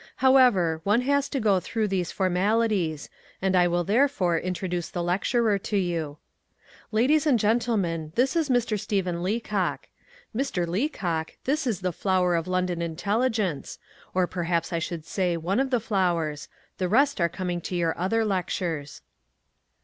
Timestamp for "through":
1.59-1.87